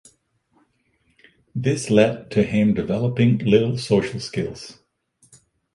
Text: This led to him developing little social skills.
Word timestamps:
This 1.53 1.91
led 1.91 2.31
to 2.31 2.41
him 2.41 2.73
developing 2.73 3.37
little 3.37 3.77
social 3.77 4.19
skills. 4.19 4.79